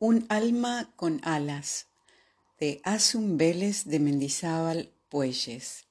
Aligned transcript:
Un 0.00 0.26
alma 0.28 0.92
con 0.94 1.20
alas 1.24 1.88
de 2.60 2.80
Vélez 3.14 3.84
de 3.84 3.98
Mendizábal 3.98 4.92
Puelles. 5.08 5.86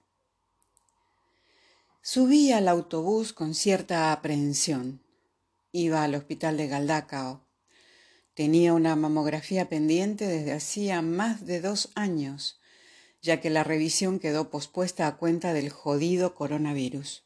Subí 2.01 2.53
al 2.53 2.69
autobús 2.69 3.33
con 3.33 3.53
cierta 3.53 4.13
aprehensión. 4.13 5.01
Iba 5.73 6.05
al 6.05 6.15
hospital 6.15 6.55
de 6.55 6.69
Galdacao. 6.69 7.41
Tenía 8.33 8.73
una 8.73 8.95
mamografía 8.95 9.67
pendiente 9.67 10.25
desde 10.25 10.53
hacía 10.53 11.01
más 11.01 11.45
de 11.45 11.59
dos 11.59 11.89
años, 11.95 12.61
ya 13.21 13.41
que 13.41 13.49
la 13.49 13.65
revisión 13.65 14.19
quedó 14.19 14.49
pospuesta 14.49 15.05
a 15.07 15.17
cuenta 15.17 15.51
del 15.51 15.69
jodido 15.69 16.33
coronavirus. 16.33 17.25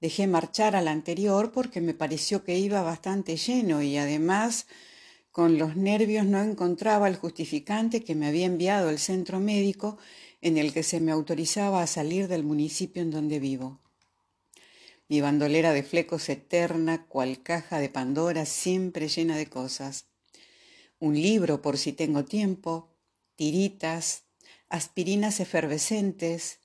Dejé 0.00 0.28
marchar 0.28 0.76
al 0.76 0.86
anterior 0.86 1.50
porque 1.50 1.80
me 1.80 1.94
pareció 1.94 2.44
que 2.44 2.56
iba 2.58 2.80
bastante 2.82 3.36
lleno 3.36 3.82
y 3.82 3.96
además 3.96 4.68
con 5.34 5.58
los 5.58 5.74
nervios 5.74 6.24
no 6.26 6.40
encontraba 6.40 7.08
el 7.08 7.16
justificante 7.16 8.04
que 8.04 8.14
me 8.14 8.28
había 8.28 8.46
enviado 8.46 8.88
el 8.88 9.00
centro 9.00 9.40
médico 9.40 9.98
en 10.40 10.56
el 10.58 10.72
que 10.72 10.84
se 10.84 11.00
me 11.00 11.10
autorizaba 11.10 11.82
a 11.82 11.88
salir 11.88 12.28
del 12.28 12.44
municipio 12.44 13.02
en 13.02 13.10
donde 13.10 13.40
vivo. 13.40 13.80
Mi 15.08 15.20
bandolera 15.20 15.72
de 15.72 15.82
flecos 15.82 16.28
eterna, 16.28 17.06
cual 17.08 17.42
caja 17.42 17.80
de 17.80 17.88
Pandora, 17.88 18.46
siempre 18.46 19.08
llena 19.08 19.36
de 19.36 19.48
cosas. 19.48 20.04
Un 21.00 21.20
libro 21.20 21.62
por 21.62 21.78
si 21.78 21.92
tengo 21.92 22.24
tiempo, 22.24 22.94
tiritas, 23.34 24.22
aspirinas 24.68 25.40
efervescentes, 25.40 26.60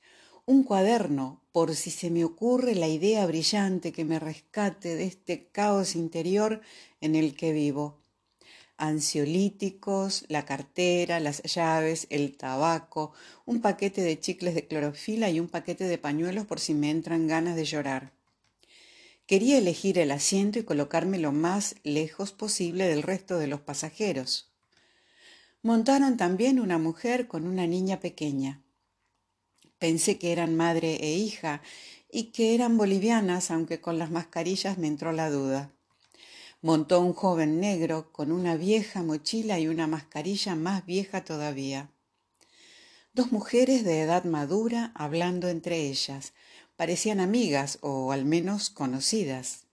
un 0.45 0.61
cuaderno 0.61 1.41
por 1.51 1.75
si 1.75 1.89
se 1.89 2.11
me 2.11 2.23
ocurre 2.23 2.75
la 2.75 2.87
idea 2.87 3.25
brillante 3.25 3.91
que 3.91 4.05
me 4.05 4.19
rescate 4.19 4.95
de 4.95 5.05
este 5.05 5.47
caos 5.47 5.95
interior 5.95 6.61
en 7.01 7.15
el 7.15 7.35
que 7.35 7.51
vivo 7.51 7.99
ansiolíticos, 8.79 10.25
la 10.29 10.45
cartera, 10.45 11.19
las 11.19 11.43
llaves, 11.43 12.07
el 12.09 12.35
tabaco, 12.37 13.11
un 13.45 13.61
paquete 13.61 14.01
de 14.01 14.19
chicles 14.19 14.55
de 14.55 14.65
clorofila 14.65 15.29
y 15.29 15.39
un 15.39 15.47
paquete 15.47 15.83
de 15.83 15.97
pañuelos 15.97 16.45
por 16.45 16.59
si 16.59 16.73
me 16.73 16.89
entran 16.89 17.27
ganas 17.27 17.55
de 17.55 17.65
llorar. 17.65 18.13
Quería 19.27 19.57
elegir 19.59 19.99
el 19.99 20.11
asiento 20.11 20.57
y 20.57 20.63
colocarme 20.63 21.19
lo 21.19 21.31
más 21.31 21.75
lejos 21.83 22.31
posible 22.31 22.87
del 22.87 23.03
resto 23.03 23.37
de 23.37 23.47
los 23.47 23.61
pasajeros. 23.61 24.51
Montaron 25.61 26.17
también 26.17 26.59
una 26.59 26.77
mujer 26.77 27.27
con 27.27 27.45
una 27.45 27.67
niña 27.67 27.99
pequeña. 27.99 28.63
Pensé 29.77 30.17
que 30.17 30.31
eran 30.31 30.55
madre 30.55 30.95
e 30.95 31.13
hija 31.13 31.61
y 32.11 32.31
que 32.31 32.55
eran 32.55 32.77
bolivianas, 32.77 33.51
aunque 33.51 33.81
con 33.81 33.99
las 33.99 34.09
mascarillas 34.09 34.77
me 34.77 34.87
entró 34.87 35.11
la 35.11 35.29
duda 35.29 35.71
montó 36.61 37.01
un 37.01 37.13
joven 37.13 37.59
negro 37.59 38.11
con 38.11 38.31
una 38.31 38.55
vieja 38.55 39.01
mochila 39.01 39.59
y 39.59 39.67
una 39.67 39.87
mascarilla 39.87 40.55
más 40.55 40.85
vieja 40.85 41.23
todavía. 41.23 41.89
Dos 43.13 43.31
mujeres 43.31 43.83
de 43.83 44.01
edad 44.01 44.23
madura 44.23 44.91
hablando 44.95 45.47
entre 45.49 45.87
ellas. 45.87 46.33
Parecían 46.75 47.19
amigas 47.19 47.79
o 47.81 48.11
al 48.11 48.23
menos 48.25 48.69
conocidas. 48.69 49.65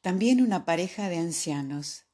También 0.00 0.40
una 0.42 0.64
pareja 0.64 1.08
de 1.08 1.18
ancianos. 1.18 2.04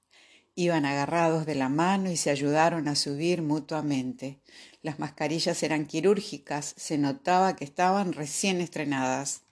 Iban 0.54 0.84
agarrados 0.84 1.46
de 1.46 1.54
la 1.54 1.68
mano 1.68 2.10
y 2.10 2.16
se 2.16 2.30
ayudaron 2.30 2.86
a 2.86 2.94
subir 2.94 3.42
mutuamente. 3.42 4.40
Las 4.82 4.98
mascarillas 4.98 5.62
eran 5.62 5.86
quirúrgicas, 5.86 6.74
se 6.76 6.98
notaba 6.98 7.56
que 7.56 7.64
estaban 7.64 8.12
recién 8.12 8.60
estrenadas. 8.60 9.42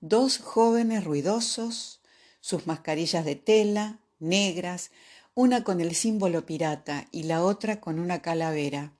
Dos 0.00 0.38
jóvenes 0.38 1.04
ruidosos, 1.04 1.99
sus 2.40 2.66
mascarillas 2.66 3.24
de 3.24 3.36
tela, 3.36 4.00
negras, 4.18 4.90
una 5.34 5.64
con 5.64 5.80
el 5.80 5.94
símbolo 5.94 6.44
pirata 6.44 7.08
y 7.12 7.24
la 7.24 7.44
otra 7.44 7.80
con 7.80 7.98
una 7.98 8.20
calavera. 8.22 8.92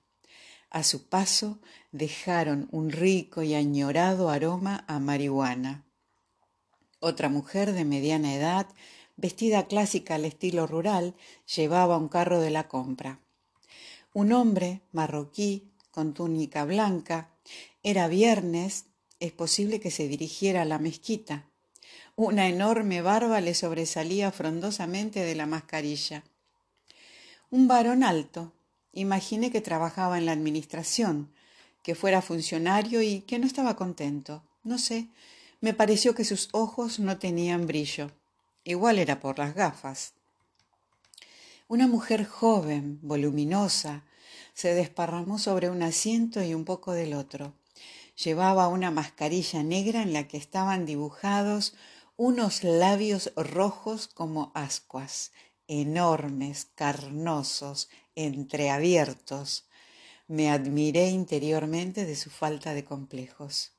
A 0.69 0.83
su 0.83 1.09
paso 1.09 1.59
dejaron 1.91 2.69
un 2.71 2.91
rico 2.91 3.43
y 3.43 3.53
añorado 3.55 4.29
aroma 4.29 4.85
a 4.87 4.99
marihuana. 4.99 5.85
Otra 6.99 7.29
mujer 7.29 7.73
de 7.73 7.83
mediana 7.83 8.35
edad, 8.35 8.67
vestida 9.17 9.67
clásica 9.67 10.15
al 10.15 10.25
estilo 10.25 10.67
rural, 10.67 11.15
llevaba 11.53 11.97
un 11.97 12.07
carro 12.07 12.39
de 12.39 12.51
la 12.51 12.67
compra. 12.67 13.19
Un 14.13 14.31
hombre 14.31 14.81
marroquí 14.91 15.71
con 15.91 16.13
túnica 16.13 16.63
blanca. 16.63 17.31
Era 17.83 18.07
viernes, 18.07 18.85
es 19.19 19.31
posible 19.33 19.79
que 19.79 19.91
se 19.91 20.07
dirigiera 20.07 20.61
a 20.61 20.65
la 20.65 20.79
mezquita. 20.79 21.50
Una 22.15 22.47
enorme 22.47 23.01
barba 23.01 23.41
le 23.41 23.53
sobresalía 23.53 24.31
frondosamente 24.31 25.21
de 25.21 25.35
la 25.35 25.45
mascarilla. 25.45 26.23
Un 27.49 27.67
varón 27.67 28.03
alto. 28.03 28.51
Imaginé 28.93 29.51
que 29.51 29.61
trabajaba 29.61 30.17
en 30.17 30.25
la 30.25 30.33
administración, 30.33 31.31
que 31.83 31.95
fuera 31.95 32.21
funcionario 32.21 33.01
y 33.01 33.21
que 33.21 33.39
no 33.39 33.47
estaba 33.47 33.75
contento. 33.75 34.43
No 34.63 34.77
sé, 34.77 35.07
me 35.61 35.73
pareció 35.73 36.13
que 36.13 36.25
sus 36.25 36.49
ojos 36.51 36.99
no 36.99 37.17
tenían 37.17 37.65
brillo. 37.65 38.11
Igual 38.63 38.99
era 38.99 39.19
por 39.19 39.39
las 39.39 39.55
gafas. 39.55 40.13
Una 41.67 41.87
mujer 41.87 42.25
joven, 42.25 42.99
voluminosa, 43.01 44.03
se 44.53 44.73
desparramó 44.73 45.39
sobre 45.39 45.69
un 45.69 45.81
asiento 45.83 46.43
y 46.43 46.53
un 46.53 46.65
poco 46.65 46.91
del 46.91 47.13
otro. 47.13 47.53
Llevaba 48.21 48.67
una 48.67 48.91
mascarilla 48.91 49.63
negra 49.63 50.01
en 50.01 50.13
la 50.13 50.27
que 50.27 50.37
estaban 50.37 50.85
dibujados 50.85 51.73
unos 52.23 52.63
labios 52.63 53.31
rojos 53.35 54.07
como 54.07 54.51
ascuas, 54.53 55.31
enormes, 55.67 56.67
carnosos, 56.75 57.89
entreabiertos. 58.13 59.65
Me 60.27 60.51
admiré 60.51 61.09
interiormente 61.09 62.05
de 62.05 62.15
su 62.15 62.29
falta 62.29 62.75
de 62.75 62.85
complejos. 62.85 63.71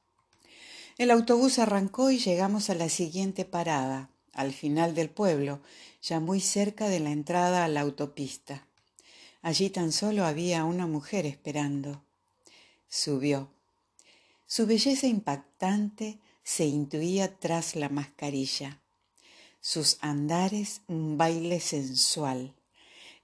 El 0.98 1.12
autobús 1.12 1.60
arrancó 1.60 2.10
y 2.10 2.18
llegamos 2.18 2.68
a 2.68 2.74
la 2.74 2.88
siguiente 2.88 3.44
parada, 3.44 4.10
al 4.32 4.52
final 4.52 4.96
del 4.96 5.08
pueblo, 5.08 5.60
ya 6.02 6.18
muy 6.18 6.40
cerca 6.40 6.88
de 6.88 6.98
la 6.98 7.12
entrada 7.12 7.64
a 7.64 7.68
la 7.68 7.82
autopista. 7.82 8.66
Allí 9.40 9.70
tan 9.70 9.92
solo 9.92 10.24
había 10.24 10.64
una 10.64 10.88
mujer 10.88 11.26
esperando. 11.26 12.02
Subió. 12.88 13.52
Su 14.48 14.66
belleza 14.66 15.06
impactante 15.06 16.18
se 16.44 16.64
intuía 16.66 17.38
tras 17.38 17.76
la 17.76 17.88
mascarilla. 17.88 18.80
Sus 19.60 19.98
andares 20.00 20.82
un 20.88 21.16
baile 21.16 21.60
sensual, 21.60 22.54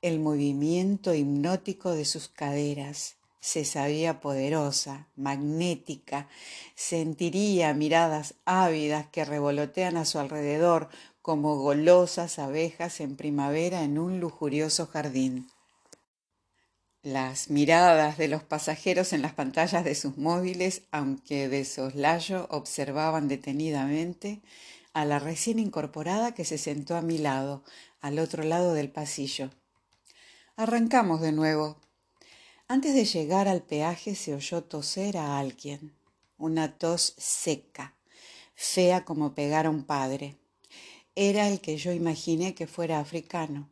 el 0.02 0.20
movimiento 0.20 1.14
hipnótico 1.14 1.92
de 1.92 2.04
sus 2.04 2.28
caderas. 2.28 3.16
Se 3.40 3.64
sabía 3.64 4.20
poderosa, 4.20 5.08
magnética, 5.16 6.28
sentiría 6.74 7.72
miradas 7.72 8.34
ávidas 8.44 9.06
que 9.08 9.24
revolotean 9.24 9.96
a 9.96 10.04
su 10.04 10.18
alrededor 10.18 10.88
como 11.22 11.56
golosas 11.56 12.38
abejas 12.38 13.00
en 13.00 13.16
primavera 13.16 13.82
en 13.82 13.98
un 13.98 14.20
lujurioso 14.20 14.86
jardín. 14.86 15.48
Las 17.08 17.48
miradas 17.48 18.18
de 18.18 18.28
los 18.28 18.42
pasajeros 18.42 19.14
en 19.14 19.22
las 19.22 19.32
pantallas 19.32 19.82
de 19.82 19.94
sus 19.94 20.18
móviles, 20.18 20.82
aunque 20.90 21.48
de 21.48 21.64
soslayo, 21.64 22.46
observaban 22.50 23.28
detenidamente 23.28 24.42
a 24.92 25.06
la 25.06 25.18
recién 25.18 25.58
incorporada 25.58 26.34
que 26.34 26.44
se 26.44 26.58
sentó 26.58 26.96
a 26.96 27.00
mi 27.00 27.16
lado, 27.16 27.64
al 28.02 28.18
otro 28.18 28.42
lado 28.42 28.74
del 28.74 28.90
pasillo. 28.90 29.48
Arrancamos 30.54 31.22
de 31.22 31.32
nuevo. 31.32 31.78
Antes 32.68 32.92
de 32.92 33.06
llegar 33.06 33.48
al 33.48 33.62
peaje 33.62 34.14
se 34.14 34.34
oyó 34.34 34.64
toser 34.64 35.16
a 35.16 35.38
alguien, 35.38 35.94
una 36.36 36.76
tos 36.76 37.14
seca, 37.16 37.94
fea 38.54 39.06
como 39.06 39.34
pegar 39.34 39.64
a 39.64 39.70
un 39.70 39.84
padre. 39.84 40.36
Era 41.14 41.48
el 41.48 41.62
que 41.62 41.78
yo 41.78 41.92
imaginé 41.92 42.54
que 42.54 42.66
fuera 42.66 43.00
africano. 43.00 43.70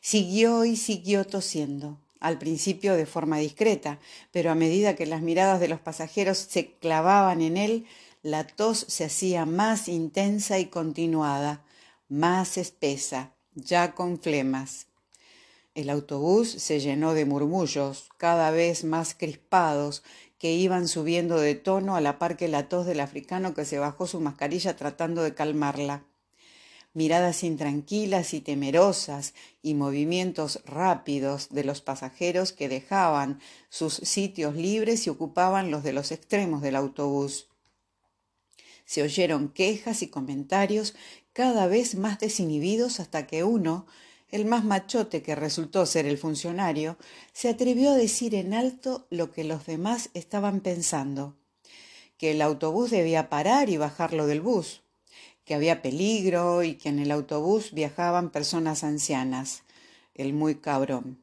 Siguió 0.00 0.64
y 0.64 0.78
siguió 0.78 1.26
tosiendo 1.26 1.98
al 2.20 2.38
principio 2.38 2.94
de 2.94 3.06
forma 3.06 3.38
discreta, 3.38 3.98
pero 4.30 4.50
a 4.50 4.54
medida 4.54 4.94
que 4.94 5.06
las 5.06 5.22
miradas 5.22 5.58
de 5.58 5.68
los 5.68 5.80
pasajeros 5.80 6.38
se 6.38 6.72
clavaban 6.74 7.40
en 7.40 7.56
él, 7.56 7.86
la 8.22 8.46
tos 8.46 8.84
se 8.88 9.04
hacía 9.04 9.46
más 9.46 9.88
intensa 9.88 10.58
y 10.58 10.66
continuada, 10.66 11.64
más 12.08 12.58
espesa, 12.58 13.32
ya 13.54 13.94
con 13.94 14.20
flemas. 14.20 14.86
El 15.74 15.88
autobús 15.88 16.50
se 16.50 16.80
llenó 16.80 17.14
de 17.14 17.24
murmullos, 17.24 18.10
cada 18.18 18.50
vez 18.50 18.84
más 18.84 19.14
crispados, 19.14 20.02
que 20.38 20.52
iban 20.52 20.88
subiendo 20.88 21.38
de 21.38 21.54
tono 21.54 21.96
a 21.96 22.00
la 22.00 22.18
par 22.18 22.36
que 22.36 22.48
la 22.48 22.68
tos 22.68 22.86
del 22.86 23.00
africano 23.00 23.54
que 23.54 23.64
se 23.64 23.78
bajó 23.78 24.06
su 24.06 24.20
mascarilla 24.20 24.76
tratando 24.76 25.22
de 25.22 25.34
calmarla 25.34 26.04
miradas 26.92 27.44
intranquilas 27.44 28.34
y 28.34 28.40
temerosas 28.40 29.34
y 29.62 29.74
movimientos 29.74 30.60
rápidos 30.64 31.48
de 31.50 31.64
los 31.64 31.80
pasajeros 31.80 32.52
que 32.52 32.68
dejaban 32.68 33.40
sus 33.68 33.94
sitios 33.94 34.56
libres 34.56 35.06
y 35.06 35.10
ocupaban 35.10 35.70
los 35.70 35.84
de 35.84 35.92
los 35.92 36.10
extremos 36.10 36.62
del 36.62 36.76
autobús. 36.76 37.48
Se 38.84 39.02
oyeron 39.02 39.50
quejas 39.50 40.02
y 40.02 40.08
comentarios 40.08 40.94
cada 41.32 41.68
vez 41.68 41.94
más 41.94 42.18
desinhibidos 42.18 42.98
hasta 42.98 43.26
que 43.26 43.44
uno, 43.44 43.86
el 44.28 44.44
más 44.44 44.64
machote 44.64 45.22
que 45.22 45.36
resultó 45.36 45.86
ser 45.86 46.06
el 46.06 46.18
funcionario, 46.18 46.96
se 47.32 47.48
atrevió 47.48 47.90
a 47.90 47.96
decir 47.96 48.34
en 48.34 48.52
alto 48.52 49.06
lo 49.10 49.30
que 49.30 49.44
los 49.44 49.66
demás 49.66 50.10
estaban 50.14 50.60
pensando, 50.60 51.36
que 52.16 52.32
el 52.32 52.42
autobús 52.42 52.90
debía 52.90 53.28
parar 53.28 53.70
y 53.70 53.76
bajarlo 53.76 54.26
del 54.26 54.40
bus, 54.40 54.82
que 55.50 55.56
había 55.56 55.82
peligro 55.82 56.62
y 56.62 56.74
que 56.74 56.90
en 56.90 57.00
el 57.00 57.10
autobús 57.10 57.72
viajaban 57.72 58.30
personas 58.30 58.84
ancianas, 58.84 59.64
el 60.14 60.32
muy 60.32 60.54
cabrón. 60.54 61.18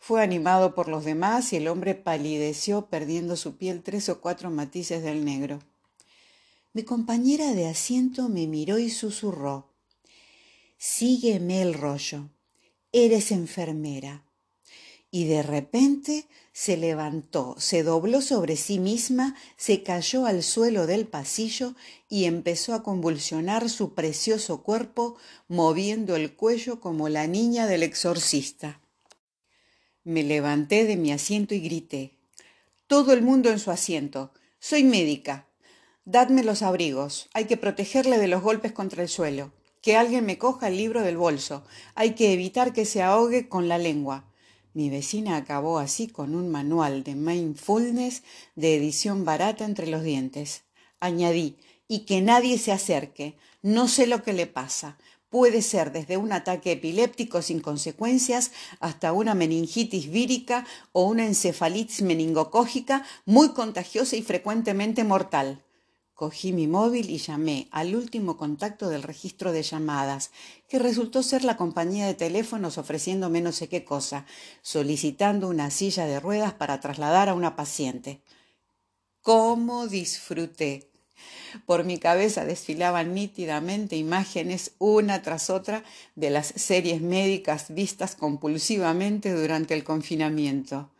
Fue 0.00 0.24
animado 0.24 0.74
por 0.74 0.88
los 0.88 1.04
demás 1.04 1.52
y 1.52 1.58
el 1.58 1.68
hombre 1.68 1.94
palideció 1.94 2.86
perdiendo 2.86 3.36
su 3.36 3.56
piel 3.56 3.84
tres 3.84 4.08
o 4.08 4.20
cuatro 4.20 4.50
matices 4.50 5.04
del 5.04 5.24
negro. 5.24 5.60
Mi 6.72 6.82
compañera 6.82 7.52
de 7.52 7.68
asiento 7.68 8.28
me 8.28 8.48
miró 8.48 8.80
y 8.80 8.90
susurró. 8.90 9.70
Sígueme 10.76 11.62
el 11.62 11.74
rollo. 11.74 12.30
Eres 12.90 13.30
enfermera. 13.30 14.23
Y 15.14 15.26
de 15.26 15.44
repente 15.44 16.26
se 16.52 16.76
levantó, 16.76 17.54
se 17.56 17.84
dobló 17.84 18.20
sobre 18.20 18.56
sí 18.56 18.80
misma, 18.80 19.36
se 19.56 19.84
cayó 19.84 20.26
al 20.26 20.42
suelo 20.42 20.88
del 20.88 21.06
pasillo 21.06 21.76
y 22.08 22.24
empezó 22.24 22.74
a 22.74 22.82
convulsionar 22.82 23.70
su 23.70 23.94
precioso 23.94 24.64
cuerpo, 24.64 25.16
moviendo 25.46 26.16
el 26.16 26.34
cuello 26.34 26.80
como 26.80 27.08
la 27.08 27.28
niña 27.28 27.68
del 27.68 27.84
exorcista. 27.84 28.80
Me 30.02 30.24
levanté 30.24 30.84
de 30.84 30.96
mi 30.96 31.12
asiento 31.12 31.54
y 31.54 31.60
grité. 31.60 32.18
Todo 32.88 33.12
el 33.12 33.22
mundo 33.22 33.50
en 33.50 33.60
su 33.60 33.70
asiento. 33.70 34.32
Soy 34.58 34.82
médica. 34.82 35.46
Dadme 36.04 36.42
los 36.42 36.62
abrigos. 36.62 37.28
Hay 37.34 37.44
que 37.44 37.56
protegerle 37.56 38.18
de 38.18 38.26
los 38.26 38.42
golpes 38.42 38.72
contra 38.72 39.04
el 39.04 39.08
suelo. 39.08 39.52
Que 39.80 39.94
alguien 39.94 40.26
me 40.26 40.38
coja 40.38 40.66
el 40.66 40.76
libro 40.76 41.02
del 41.02 41.16
bolso. 41.16 41.64
Hay 41.94 42.16
que 42.16 42.32
evitar 42.32 42.72
que 42.72 42.84
se 42.84 43.00
ahogue 43.00 43.48
con 43.48 43.68
la 43.68 43.78
lengua. 43.78 44.28
Mi 44.74 44.90
vecina 44.90 45.36
acabó 45.36 45.78
así 45.78 46.08
con 46.08 46.34
un 46.34 46.50
manual 46.50 47.04
de 47.04 47.14
mindfulness 47.14 48.24
de 48.56 48.74
edición 48.74 49.24
barata 49.24 49.64
entre 49.64 49.86
los 49.86 50.02
dientes. 50.02 50.64
Añadí, 50.98 51.56
y 51.86 52.00
que 52.00 52.20
nadie 52.20 52.58
se 52.58 52.72
acerque. 52.72 53.36
No 53.62 53.86
sé 53.86 54.08
lo 54.08 54.24
que 54.24 54.32
le 54.32 54.48
pasa. 54.48 54.98
Puede 55.30 55.62
ser 55.62 55.92
desde 55.92 56.16
un 56.16 56.32
ataque 56.32 56.72
epiléptico 56.72 57.40
sin 57.40 57.60
consecuencias 57.60 58.50
hasta 58.80 59.12
una 59.12 59.34
meningitis 59.34 60.10
vírica 60.10 60.66
o 60.90 61.04
una 61.06 61.24
encefalitis 61.24 62.02
meningocógica 62.02 63.06
muy 63.26 63.50
contagiosa 63.50 64.16
y 64.16 64.22
frecuentemente 64.22 65.04
mortal. 65.04 65.62
Cogí 66.14 66.52
mi 66.52 66.68
móvil 66.68 67.10
y 67.10 67.18
llamé 67.18 67.66
al 67.72 67.96
último 67.96 68.36
contacto 68.36 68.88
del 68.88 69.02
registro 69.02 69.50
de 69.50 69.64
llamadas, 69.64 70.30
que 70.68 70.78
resultó 70.78 71.24
ser 71.24 71.42
la 71.42 71.56
compañía 71.56 72.06
de 72.06 72.14
teléfonos 72.14 72.78
ofreciéndome 72.78 73.40
no 73.40 73.50
sé 73.50 73.68
qué 73.68 73.84
cosa, 73.84 74.24
solicitando 74.62 75.48
una 75.48 75.72
silla 75.72 76.06
de 76.06 76.20
ruedas 76.20 76.52
para 76.54 76.78
trasladar 76.78 77.28
a 77.28 77.34
una 77.34 77.56
paciente. 77.56 78.20
¿Cómo 79.22 79.88
disfruté? 79.88 80.88
Por 81.66 81.82
mi 81.82 81.98
cabeza 81.98 82.44
desfilaban 82.44 83.12
nítidamente 83.12 83.96
imágenes 83.96 84.72
una 84.78 85.20
tras 85.22 85.50
otra 85.50 85.82
de 86.14 86.30
las 86.30 86.46
series 86.46 87.00
médicas 87.00 87.74
vistas 87.74 88.14
compulsivamente 88.14 89.32
durante 89.32 89.74
el 89.74 89.82
confinamiento. 89.82 90.93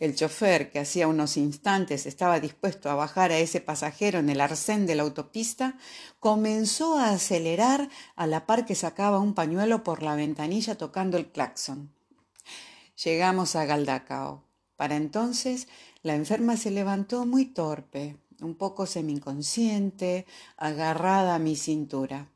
El 0.00 0.14
chofer, 0.14 0.70
que 0.70 0.78
hacía 0.78 1.08
unos 1.08 1.36
instantes 1.36 2.06
estaba 2.06 2.38
dispuesto 2.38 2.88
a 2.88 2.94
bajar 2.94 3.32
a 3.32 3.38
ese 3.38 3.60
pasajero 3.60 4.20
en 4.20 4.30
el 4.30 4.40
arcén 4.40 4.86
de 4.86 4.94
la 4.94 5.02
autopista, 5.02 5.76
comenzó 6.20 6.96
a 6.98 7.10
acelerar 7.10 7.88
a 8.14 8.26
la 8.28 8.46
par 8.46 8.64
que 8.64 8.76
sacaba 8.76 9.18
un 9.18 9.34
pañuelo 9.34 9.82
por 9.82 10.02
la 10.04 10.14
ventanilla 10.14 10.76
tocando 10.76 11.16
el 11.16 11.32
claxon. 11.32 11.92
Llegamos 13.02 13.56
a 13.56 13.64
Galdacao. 13.64 14.44
Para 14.76 14.94
entonces 14.94 15.66
la 16.02 16.14
enferma 16.14 16.56
se 16.56 16.70
levantó 16.70 17.26
muy 17.26 17.46
torpe, 17.46 18.16
un 18.40 18.54
poco 18.54 18.86
semi-inconsciente, 18.86 20.26
agarrada 20.56 21.34
a 21.34 21.40
mi 21.40 21.56
cintura. 21.56 22.30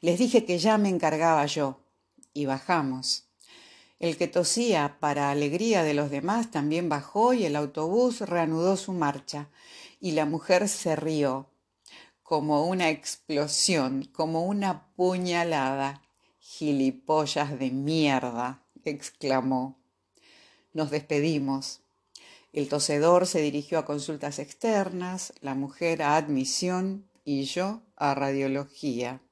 Les 0.00 0.20
dije 0.20 0.44
que 0.44 0.58
ya 0.58 0.78
me 0.78 0.88
encargaba 0.88 1.44
yo, 1.46 1.80
y 2.32 2.46
bajamos. 2.46 3.31
El 4.02 4.16
que 4.16 4.26
tosía 4.26 4.96
para 4.98 5.30
alegría 5.30 5.84
de 5.84 5.94
los 5.94 6.10
demás 6.10 6.50
también 6.50 6.88
bajó 6.88 7.34
y 7.34 7.44
el 7.44 7.54
autobús 7.54 8.20
reanudó 8.20 8.76
su 8.76 8.92
marcha 8.92 9.48
y 10.00 10.10
la 10.10 10.26
mujer 10.26 10.68
se 10.68 10.96
rió 10.96 11.50
como 12.24 12.66
una 12.66 12.90
explosión, 12.90 14.10
como 14.12 14.44
una 14.44 14.88
puñalada. 14.96 16.02
Gilipollas 16.40 17.56
de 17.60 17.70
mierda, 17.70 18.64
exclamó. 18.84 19.78
Nos 20.72 20.90
despedimos. 20.90 21.82
El 22.52 22.68
tosedor 22.68 23.28
se 23.28 23.40
dirigió 23.40 23.78
a 23.78 23.84
consultas 23.84 24.40
externas, 24.40 25.32
la 25.40 25.54
mujer 25.54 26.02
a 26.02 26.16
admisión 26.16 27.08
y 27.24 27.44
yo 27.44 27.82
a 27.94 28.16
radiología. 28.16 29.22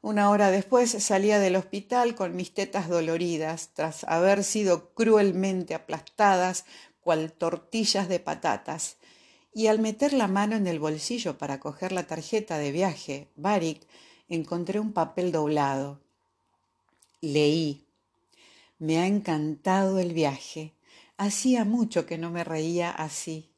Una 0.00 0.30
hora 0.30 0.50
después 0.52 0.90
salía 0.90 1.40
del 1.40 1.56
hospital 1.56 2.14
con 2.14 2.36
mis 2.36 2.54
tetas 2.54 2.88
doloridas, 2.88 3.70
tras 3.74 4.04
haber 4.04 4.44
sido 4.44 4.94
cruelmente 4.94 5.74
aplastadas 5.74 6.64
cual 7.00 7.32
tortillas 7.32 8.08
de 8.08 8.20
patatas, 8.20 8.98
y 9.52 9.66
al 9.66 9.80
meter 9.80 10.12
la 10.12 10.28
mano 10.28 10.54
en 10.54 10.66
el 10.66 10.78
bolsillo 10.78 11.36
para 11.36 11.58
coger 11.58 11.90
la 11.90 12.06
tarjeta 12.06 12.58
de 12.58 12.70
viaje, 12.70 13.28
Barik, 13.34 13.88
encontré 14.28 14.78
un 14.78 14.92
papel 14.92 15.32
doblado. 15.32 16.00
Leí. 17.20 17.84
Me 18.78 18.98
ha 18.98 19.06
encantado 19.06 19.98
el 19.98 20.12
viaje. 20.12 20.74
Hacía 21.16 21.64
mucho 21.64 22.06
que 22.06 22.18
no 22.18 22.30
me 22.30 22.44
reía 22.44 22.90
así. 22.90 23.50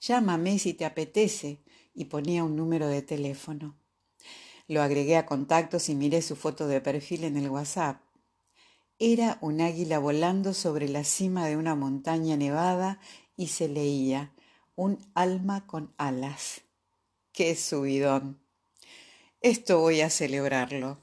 Llámame 0.00 0.60
si 0.60 0.74
te 0.74 0.84
apetece, 0.84 1.58
y 1.92 2.04
ponía 2.04 2.44
un 2.44 2.54
número 2.54 2.86
de 2.86 3.02
teléfono. 3.02 3.77
Lo 4.68 4.82
agregué 4.82 5.16
a 5.16 5.24
contactos 5.24 5.88
y 5.88 5.94
miré 5.94 6.20
su 6.20 6.36
foto 6.36 6.68
de 6.68 6.82
perfil 6.82 7.24
en 7.24 7.38
el 7.38 7.48
WhatsApp. 7.48 8.02
Era 8.98 9.38
un 9.40 9.62
águila 9.62 9.98
volando 9.98 10.52
sobre 10.52 10.88
la 10.88 11.04
cima 11.04 11.46
de 11.46 11.56
una 11.56 11.74
montaña 11.74 12.36
nevada 12.36 13.00
y 13.34 13.48
se 13.48 13.66
leía 13.66 14.34
un 14.76 14.98
alma 15.14 15.66
con 15.66 15.94
alas. 15.96 16.60
¡Qué 17.32 17.56
subidón! 17.56 18.40
Esto 19.40 19.80
voy 19.80 20.02
a 20.02 20.10
celebrarlo. 20.10 21.00